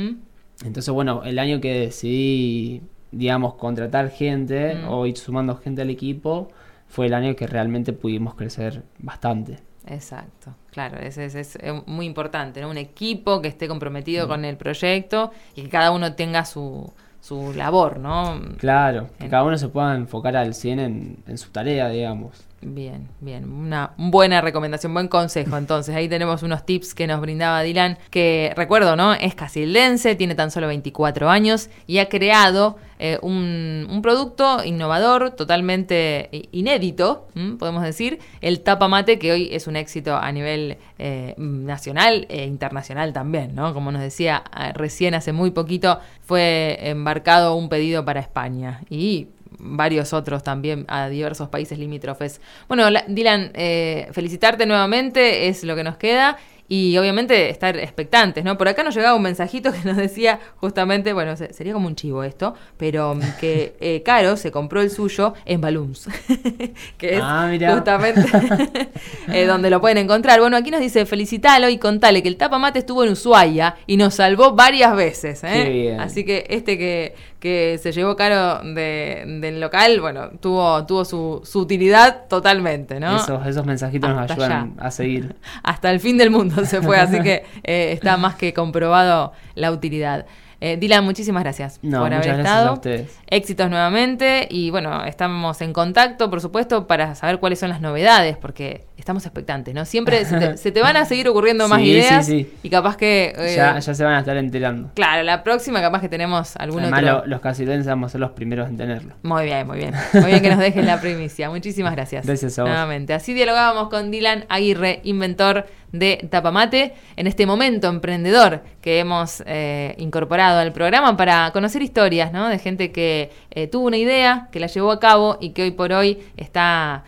Entonces, 0.64 0.94
bueno, 0.94 1.24
el 1.24 1.40
año 1.40 1.60
que 1.60 1.74
decidí, 1.80 2.84
digamos, 3.12 3.56
contratar 3.56 4.10
gente 4.10 4.84
o 4.88 5.06
ir 5.06 5.18
sumando 5.18 5.56
gente 5.58 5.82
al 5.82 5.90
equipo, 5.90 6.50
fue 6.88 7.08
el 7.08 7.14
año 7.14 7.36
que 7.36 7.48
realmente 7.48 7.92
pudimos 7.94 8.36
crecer 8.36 8.84
bastante. 9.00 9.60
Exacto, 9.86 10.56
claro, 10.72 10.98
es, 11.00 11.18
es, 11.18 11.58
muy 11.88 12.06
importante, 12.06 12.62
¿no? 12.62 12.70
Un 12.70 12.78
equipo 12.78 13.42
que 13.42 13.50
esté 13.50 13.68
comprometido 13.68 14.26
mm. 14.26 14.30
con 14.30 14.46
el 14.46 14.56
proyecto 14.56 15.32
y 15.56 15.64
que 15.64 15.70
cada 15.70 15.92
uno 15.92 16.14
tenga 16.14 16.46
su, 16.46 16.94
su 17.20 17.54
labor, 17.54 18.00
¿no? 18.00 18.40
Claro, 18.58 19.10
que 19.20 19.28
cada 19.28 19.44
uno 19.44 19.58
se 19.58 19.68
pueda 19.68 19.96
enfocar 19.96 20.38
al 20.38 20.54
100 20.54 20.80
en, 20.80 21.18
en 21.28 21.38
su 21.38 21.50
tarea, 21.50 21.90
digamos. 21.90 22.46
Bien, 22.66 23.10
bien. 23.20 23.52
Una 23.52 23.92
buena 23.98 24.40
recomendación, 24.42 24.94
buen 24.94 25.08
consejo. 25.08 25.58
Entonces, 25.58 25.96
ahí 25.96 26.08
tenemos 26.08 26.44
unos 26.44 26.66
tips 26.66 26.94
que 26.94 27.08
nos 27.08 27.20
brindaba 27.20 27.62
Dylan, 27.62 27.98
que 28.10 28.54
recuerdo, 28.56 28.96
¿no? 28.96 29.14
Es 29.14 29.36
casildense, 29.36 30.16
tiene 30.16 30.36
tan 30.36 30.50
solo 30.50 30.68
24 30.68 31.30
años 31.30 31.70
y 31.88 31.98
ha 31.98 32.08
creado 32.08 32.78
eh, 33.00 33.20
un, 33.22 34.00
producto 34.02 34.64
innovador, 34.64 35.32
totalmente 35.32 36.30
inédito, 36.52 37.28
podemos 37.60 37.84
decir, 37.84 38.20
el 38.42 38.62
tapa 38.62 38.88
mate, 38.88 39.20
que 39.20 39.32
hoy 39.32 39.50
es 39.52 39.68
un 39.68 39.76
éxito 39.76 40.16
a 40.16 40.32
nivel 40.32 40.78
eh, 41.00 41.34
nacional 41.38 42.26
e 42.30 42.46
internacional 42.46 43.12
también, 43.14 43.56
¿no? 43.56 43.74
Como 43.74 43.92
nos 43.92 44.02
decía 44.02 44.44
eh, 44.58 44.72
recién 44.74 45.16
hace 45.16 45.34
muy 45.34 45.52
poquito, 45.52 46.00
fue 46.22 46.78
embarcado 46.82 47.56
un 47.56 47.70
pedido 47.70 48.06
para 48.06 48.20
España 48.20 48.82
y 48.90 49.28
varios 49.64 50.14
otros 50.14 50.44
también 50.44 50.86
a 50.88 51.10
diversos 51.10 51.50
países 51.50 51.80
limítrofes. 51.80 52.42
Bueno, 52.68 52.86
Dylan, 53.08 53.52
eh, 53.54 54.08
felicitarte 54.12 54.66
nuevamente, 54.66 55.48
es 55.48 55.64
lo 55.64 55.76
que 55.76 55.84
nos 55.84 55.98
queda 55.98 56.38
y 56.68 56.98
obviamente 56.98 57.50
estar 57.50 57.78
expectantes, 57.78 58.44
¿no? 58.44 58.58
Por 58.58 58.68
acá 58.68 58.84
nos 58.84 58.96
llegaba 58.96 59.16
un 59.16 59.22
mensajito 59.22 59.72
que 59.74 59.88
nos 59.88 59.98
decía 59.98 60.40
justamente, 60.56 61.14
bueno, 61.14 61.36
sería 61.36 61.74
como 61.74 61.88
un 61.88 61.96
chivo 61.96 62.24
esto, 62.24 62.56
pero 62.78 63.16
mm, 63.16 63.22
que 63.40 63.76
eh, 63.82 64.02
Caro 64.04 64.38
se 64.38 64.52
compró 64.52 64.82
el 64.82 64.90
suyo 64.90 65.34
en 65.46 65.62
Balloons, 65.62 66.08
que 66.98 67.16
es 67.16 67.22
ah, 67.22 67.52
justamente 67.74 68.90
eh, 69.28 69.46
donde 69.46 69.70
lo 69.70 69.82
pueden 69.82 69.98
encontrar. 69.98 70.40
Bueno, 70.40 70.58
aquí 70.58 70.72
nos 70.72 70.80
dice, 70.80 71.06
felicitalo 71.06 71.70
y 71.70 71.78
contale 71.78 72.24
que 72.24 72.30
el 72.30 72.38
tapamate 72.38 72.80
estuvo 72.80 73.04
en 73.04 73.12
Ushuaia 73.12 73.76
y 73.86 73.98
nos 73.98 74.16
salvó 74.16 74.54
varias 74.54 74.96
veces, 74.96 75.44
¿eh? 75.44 75.96
Así 76.00 76.24
que 76.24 76.46
este 76.50 76.78
que, 76.78 77.14
que 77.44 77.78
se 77.78 77.92
llevó 77.92 78.16
Caro 78.16 78.62
del 78.64 79.60
local, 79.60 80.00
bueno, 80.00 80.30
tuvo, 80.40 80.86
tuvo 80.86 81.04
su, 81.04 81.60
utilidad 81.60 82.30
totalmente, 82.30 83.02
¿no? 83.02 83.18
Esos, 83.18 83.46
esos 83.46 83.66
mensajitos 83.66 84.10
nos 84.10 84.32
ayudan 84.32 84.76
a 84.80 84.90
seguir. 84.92 85.36
Hasta 85.64 85.92
el 85.92 86.00
fin 86.00 86.18
del 86.18 86.30
mundo 86.30 86.64
se 86.64 86.82
fue, 86.82 86.98
así 86.98 87.20
que 87.20 87.44
eh, 87.66 87.92
está 87.92 88.16
más 88.16 88.36
que 88.36 88.54
comprobado 88.54 89.34
la 89.56 89.74
utilidad. 89.74 90.26
Eh, 90.62 90.78
Dylan, 90.78 91.04
muchísimas 91.04 91.44
gracias 91.44 91.80
por 91.80 92.14
haber 92.14 92.40
estado. 92.40 92.80
Éxitos 93.28 93.70
nuevamente 93.70 94.48
y 94.50 94.70
bueno, 94.70 95.04
estamos 95.04 95.60
en 95.60 95.74
contacto, 95.74 96.30
por 96.30 96.40
supuesto, 96.40 96.88
para 96.88 97.14
saber 97.16 97.40
cuáles 97.40 97.60
son 97.60 97.68
las 97.68 97.82
novedades, 97.82 98.38
porque 98.38 98.86
estamos 98.98 99.26
expectantes, 99.26 99.74
¿no? 99.74 99.86
Siempre 99.86 100.26
se 100.58 100.72
te, 100.72 100.82
van 100.82 100.98
a 100.98 101.06
seguir 101.06 101.28
ocurriendo 101.28 101.68
más 101.68 101.82
ideas 101.82 102.30
y 102.30 102.70
capaz 102.70 102.98
que... 102.98 103.34
Eh, 103.38 103.56
ya, 103.56 103.82
se 103.82 104.04
van 104.04 104.16
a 104.16 104.20
estar 104.20 104.38
enterando. 104.38 104.92
Claro, 104.94 105.24
la 105.24 105.44
próxima 105.44 105.82
capaz 105.82 106.02
que 106.02 106.10
tenemos 106.10 106.56
algún 106.58 106.84
Además, 106.84 107.24
los 107.26 107.42
casilenses 107.42 107.88
vamos 107.88 108.08
a 108.08 108.12
ser 108.14 108.22
los 108.22 108.32
primeros 108.32 108.70
en 108.70 108.78
tenerlo. 108.78 109.16
Muy 109.24 109.46
bien, 109.46 109.68
muy 109.68 109.78
bien. 109.78 109.94
Muy 110.14 110.26
bien 110.26 110.42
que 110.42 110.50
nos 110.50 110.60
dejen 110.60 110.86
la 110.86 111.00
primicia. 111.02 111.50
Muchísimas 111.50 111.94
gracias. 111.94 112.26
Gracias 112.26 112.58
a 112.60 112.64
vos. 112.64 112.70
Nuevamente. 112.70 113.14
Así 113.14 113.34
dialogábamos 113.34 113.90
con 113.90 114.12
Dylan 114.12 114.46
Aguirre, 114.50 115.02
inventor 115.04 115.66
de 115.94 116.28
Tapamate, 116.30 116.94
en 117.16 117.28
este 117.28 117.46
momento 117.46 117.88
emprendedor 117.88 118.64
que 118.82 119.00
hemos 119.00 119.44
eh, 119.46 119.94
incorporado 120.00 120.60
al 120.60 120.74
programa 120.74 121.16
para 121.16 121.52
conocer 121.52 121.84
historias 121.84 122.34
¿no? 122.34 122.50
de 122.50 122.58
gente 122.58 122.92
que 122.92 123.32
eh, 123.56 123.68
tuvo 123.68 123.86
una 123.86 123.98
idea, 123.98 124.50
que 124.52 124.60
la 124.60 124.66
llevó 124.66 124.92
a 124.92 125.00
cabo 125.00 125.38
y 125.40 125.52
que 125.52 125.62
hoy 125.62 125.72
por 125.72 125.94
hoy 125.94 126.24
está 126.38 127.04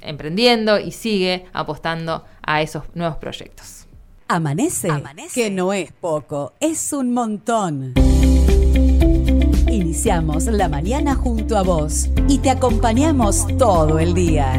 emprendiendo 0.00 0.80
y 0.80 0.90
sigue 0.90 1.46
apostando 1.52 2.24
a 2.42 2.62
esos 2.62 2.82
nuevos 2.94 3.16
proyectos. 3.18 3.86
Amanece, 4.26 4.88
que 5.32 5.50
no 5.50 5.72
es 5.72 5.92
poco, 5.92 6.54
es 6.58 6.92
un 6.92 7.12
montón. 7.12 7.94
Iniciamos 9.70 10.46
la 10.46 10.68
mañana 10.68 11.14
junto 11.14 11.56
a 11.56 11.62
vos 11.62 12.08
y 12.28 12.38
te 12.38 12.50
acompañamos 12.50 13.46
todo 13.56 14.00
el 14.00 14.14
día. 14.14 14.58